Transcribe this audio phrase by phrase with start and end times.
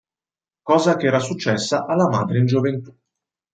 [0.63, 2.91] Cosa che era successa alla madre in gioventù.